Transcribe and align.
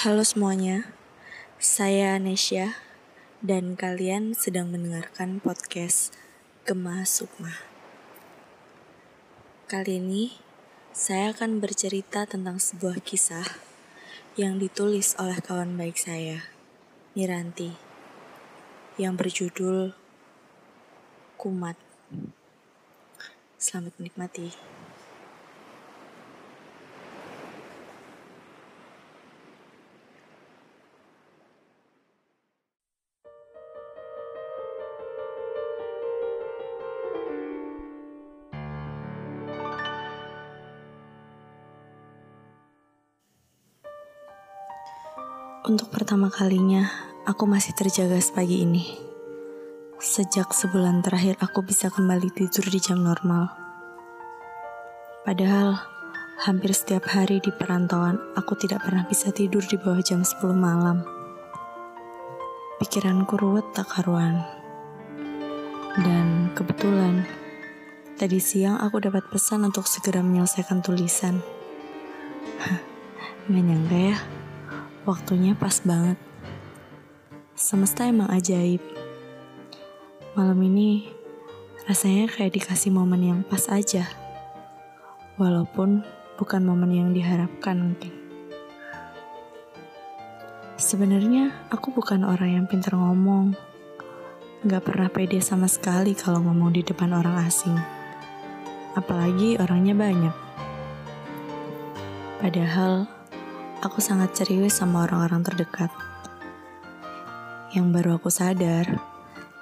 Halo 0.00 0.24
semuanya, 0.24 0.96
saya 1.60 2.16
Nesya 2.16 2.72
dan 3.44 3.76
kalian 3.76 4.32
sedang 4.32 4.72
mendengarkan 4.72 5.44
podcast 5.44 6.16
Gemah 6.64 7.04
Sukma. 7.04 7.52
Kali 9.68 10.00
ini 10.00 10.40
saya 10.96 11.36
akan 11.36 11.60
bercerita 11.60 12.24
tentang 12.24 12.56
sebuah 12.56 13.04
kisah 13.04 13.44
yang 14.40 14.56
ditulis 14.56 15.20
oleh 15.20 15.36
kawan 15.36 15.76
baik 15.76 16.00
saya, 16.00 16.48
Miranti, 17.12 17.76
yang 18.96 19.20
berjudul 19.20 19.92
Kumat. 21.36 21.76
Selamat 23.60 23.92
menikmati. 24.00 24.79
Untuk 45.70 45.86
pertama 45.94 46.34
kalinya, 46.34 46.90
aku 47.30 47.46
masih 47.46 47.70
terjaga 47.78 48.18
sepagi 48.18 48.66
ini. 48.66 48.90
Sejak 50.02 50.50
sebulan 50.50 50.98
terakhir 50.98 51.38
aku 51.38 51.62
bisa 51.62 51.86
kembali 51.94 52.26
tidur 52.34 52.66
di 52.66 52.82
jam 52.82 52.98
normal. 52.98 53.54
Padahal, 55.22 55.78
hampir 56.42 56.74
setiap 56.74 57.06
hari 57.14 57.38
di 57.38 57.54
perantauan 57.54 58.18
aku 58.34 58.58
tidak 58.58 58.82
pernah 58.82 59.06
bisa 59.06 59.30
tidur 59.30 59.62
di 59.62 59.78
bawah 59.78 60.02
jam 60.02 60.26
10 60.26 60.42
malam. 60.58 61.06
Pikiranku 62.82 63.38
ruwet 63.38 63.70
tak 63.70 63.94
karuan. 63.94 64.42
Dan 66.02 66.50
kebetulan, 66.58 67.22
tadi 68.18 68.42
siang 68.42 68.74
aku 68.82 69.06
dapat 69.06 69.22
pesan 69.30 69.70
untuk 69.70 69.86
segera 69.86 70.18
menyelesaikan 70.18 70.82
tulisan. 70.82 71.38
Nyangka 73.46 73.98
ya, 74.02 74.18
Waktunya 75.08 75.56
pas 75.56 75.80
banget. 75.80 76.20
Semesta 77.56 78.04
emang 78.04 78.28
ajaib. 78.28 78.84
Malam 80.36 80.60
ini 80.60 81.08
rasanya 81.88 82.28
kayak 82.28 82.60
dikasih 82.60 82.92
momen 82.92 83.24
yang 83.24 83.40
pas 83.40 83.64
aja. 83.72 84.04
Walaupun 85.40 86.04
bukan 86.36 86.62
momen 86.68 86.92
yang 86.92 87.08
diharapkan 87.16 87.80
mungkin. 87.80 88.12
Sebenarnya 90.76 91.48
aku 91.72 91.96
bukan 91.96 92.20
orang 92.20 92.60
yang 92.60 92.66
pintar 92.68 92.92
ngomong. 92.92 93.56
Gak 94.68 94.84
pernah 94.84 95.08
pede 95.08 95.40
sama 95.40 95.64
sekali 95.64 96.12
kalau 96.12 96.44
ngomong 96.44 96.76
di 96.76 96.84
depan 96.84 97.16
orang 97.16 97.48
asing. 97.48 97.80
Apalagi 98.92 99.56
orangnya 99.56 99.96
banyak. 99.96 100.36
Padahal 102.36 103.19
aku 103.80 104.04
sangat 104.04 104.36
serius 104.36 104.76
sama 104.76 105.08
orang-orang 105.08 105.40
terdekat. 105.40 105.88
Yang 107.72 107.86
baru 107.96 108.10
aku 108.20 108.28
sadar, 108.28 108.84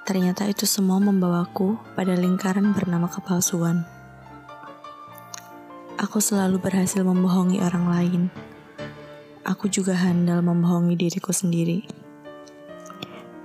ternyata 0.02 0.42
itu 0.50 0.66
semua 0.66 0.98
membawaku 0.98 1.78
pada 1.94 2.18
lingkaran 2.18 2.74
bernama 2.74 3.06
kepalsuan. 3.06 3.86
Aku 5.98 6.18
selalu 6.18 6.58
berhasil 6.58 7.02
membohongi 7.02 7.62
orang 7.62 7.86
lain. 7.90 8.22
Aku 9.46 9.70
juga 9.70 9.94
handal 9.94 10.42
membohongi 10.42 10.98
diriku 10.98 11.30
sendiri. 11.30 11.86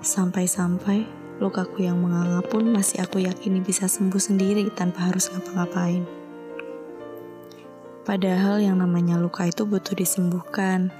Sampai-sampai 0.01 1.05
lukaku 1.37 1.85
yang 1.85 2.01
menganga 2.01 2.41
pun 2.45 2.65
masih 2.69 3.01
aku 3.05 3.21
yakini 3.21 3.61
bisa 3.61 3.85
sembuh 3.85 4.21
sendiri 4.21 4.69
tanpa 4.73 5.09
harus 5.09 5.29
ngapa-ngapain. 5.33 6.22
Padahal 8.03 8.59
yang 8.59 8.83
namanya 8.83 9.15
luka 9.15 9.47
itu 9.47 9.63
butuh 9.63 9.95
disembuhkan, 9.95 10.91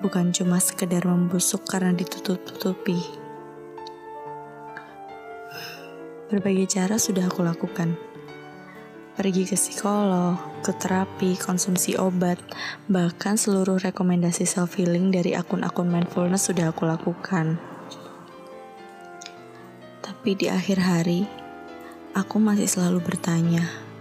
bukan 0.00 0.32
cuma 0.32 0.56
sekedar 0.64 1.04
membusuk 1.04 1.68
karena 1.68 1.92
ditutup-tutupi. 1.92 2.96
Berbagai 6.32 6.72
cara 6.72 6.96
sudah 6.96 7.28
aku 7.28 7.44
lakukan. 7.44 7.92
Pergi 9.12 9.44
ke 9.44 9.60
psikolog, 9.60 10.40
ke 10.64 10.72
terapi, 10.72 11.36
konsumsi 11.36 12.00
obat, 12.00 12.40
bahkan 12.88 13.36
seluruh 13.36 13.76
rekomendasi 13.76 14.48
self-healing 14.48 15.12
dari 15.12 15.36
akun-akun 15.36 15.92
mindfulness 15.92 16.48
sudah 16.48 16.72
aku 16.72 16.88
lakukan. 16.88 17.60
Tapi 20.00 20.32
di 20.32 20.48
akhir 20.48 20.80
hari, 20.80 21.28
aku 22.16 22.40
masih 22.40 22.64
selalu 22.64 23.04
bertanya, 23.04 23.91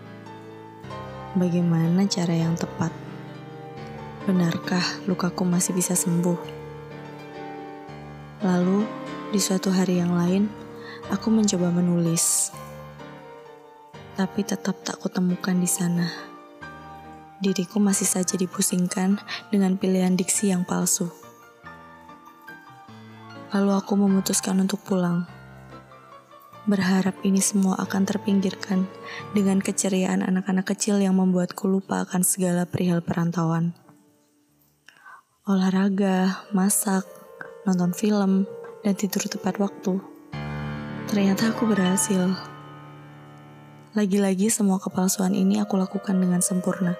Bagaimana 1.31 2.03
cara 2.11 2.35
yang 2.35 2.59
tepat? 2.59 2.91
Benarkah 4.27 4.83
lukaku 5.07 5.47
masih 5.47 5.71
bisa 5.71 5.95
sembuh? 5.95 6.35
Lalu, 8.43 8.83
di 9.31 9.39
suatu 9.39 9.71
hari 9.71 10.03
yang 10.03 10.11
lain, 10.11 10.51
aku 11.07 11.31
mencoba 11.31 11.71
menulis. 11.71 12.51
Tapi 14.19 14.43
tetap 14.43 14.83
tak 14.83 14.99
kutemukan 14.99 15.55
di 15.55 15.71
sana. 15.71 16.11
Diriku 17.39 17.79
masih 17.79 18.11
saja 18.11 18.35
dipusingkan 18.35 19.15
dengan 19.55 19.79
pilihan 19.79 20.19
diksi 20.19 20.51
yang 20.51 20.67
palsu. 20.67 21.07
Lalu 23.55 23.71
aku 23.71 23.95
memutuskan 23.95 24.59
untuk 24.59 24.83
pulang 24.83 25.23
berharap 26.69 27.17
ini 27.25 27.41
semua 27.41 27.73
akan 27.81 28.05
terpinggirkan 28.05 28.85
dengan 29.33 29.57
keceriaan 29.57 30.21
anak-anak 30.21 30.69
kecil 30.69 31.01
yang 31.01 31.17
membuatku 31.17 31.65
lupa 31.65 32.05
akan 32.05 32.21
segala 32.21 32.69
perihal 32.69 33.01
perantauan. 33.01 33.73
Olahraga, 35.49 36.45
masak, 36.53 37.01
nonton 37.65 37.97
film, 37.97 38.45
dan 38.85 38.93
tidur 38.93 39.25
tepat 39.25 39.57
waktu. 39.57 39.97
Ternyata 41.09 41.49
aku 41.49 41.65
berhasil. 41.65 42.29
Lagi-lagi 43.97 44.47
semua 44.47 44.77
kepalsuan 44.77 45.33
ini 45.33 45.59
aku 45.59 45.75
lakukan 45.75 46.15
dengan 46.15 46.39
sempurna. 46.39 46.95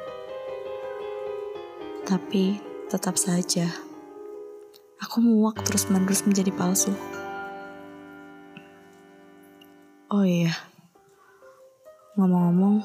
Tapi 2.03 2.59
tetap 2.91 3.16
saja, 3.16 3.71
aku 5.00 5.23
muak 5.23 5.63
terus-menerus 5.63 6.27
menjadi 6.27 6.51
palsu. 6.51 7.20
Oh 10.11 10.27
iya, 10.27 10.51
ngomong-ngomong, 12.19 12.83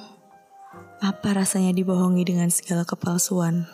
apa 1.03 1.35
rasanya 1.35 1.75
dibohongi 1.75 2.23
dengan 2.23 2.55
segala 2.55 2.87
kepalsuan? 2.87 3.67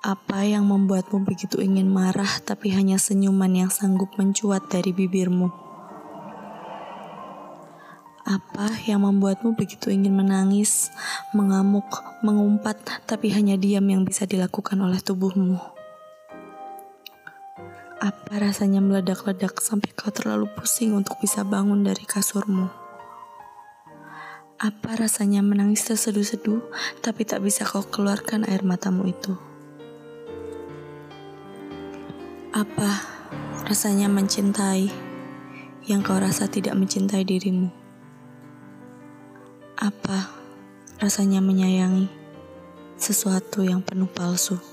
Apa 0.00 0.40
yang 0.48 0.64
membuatmu 0.72 1.28
begitu 1.28 1.60
ingin 1.60 1.92
marah 1.92 2.40
tapi 2.48 2.72
hanya 2.72 2.96
senyuman 2.96 3.52
yang 3.52 3.68
sanggup 3.68 4.08
mencuat 4.16 4.72
dari 4.72 4.96
bibirmu? 4.96 5.52
Apa 8.24 8.72
yang 8.88 9.04
membuatmu 9.04 9.52
begitu 9.52 9.92
ingin 9.92 10.16
menangis, 10.16 10.88
mengamuk, 11.36 11.84
mengumpat, 12.24 13.04
tapi 13.04 13.36
hanya 13.36 13.60
diam 13.60 13.84
yang 13.84 14.08
bisa 14.08 14.24
dilakukan 14.24 14.80
oleh 14.80 14.96
tubuhmu? 14.96 15.71
Apa 18.02 18.42
rasanya 18.42 18.82
meledak-ledak 18.82 19.62
sampai 19.62 19.94
kau 19.94 20.10
terlalu 20.10 20.50
pusing 20.58 20.90
untuk 20.90 21.22
bisa 21.22 21.46
bangun 21.46 21.86
dari 21.86 22.02
kasurmu? 22.02 22.66
Apa 24.58 24.98
rasanya 24.98 25.38
menangis 25.38 25.86
terseduh-seduh 25.86 26.66
tapi 26.98 27.22
tak 27.22 27.46
bisa 27.46 27.62
kau 27.62 27.86
keluarkan 27.86 28.42
air 28.50 28.66
matamu 28.66 29.06
itu? 29.06 29.38
Apa 32.50 32.90
rasanya 33.70 34.10
mencintai 34.10 34.90
yang 35.86 36.02
kau 36.02 36.18
rasa 36.18 36.50
tidak 36.50 36.74
mencintai 36.74 37.22
dirimu? 37.22 37.70
Apa 39.78 40.26
rasanya 40.98 41.38
menyayangi 41.38 42.10
sesuatu 42.98 43.62
yang 43.62 43.78
penuh 43.78 44.10
palsu? 44.10 44.71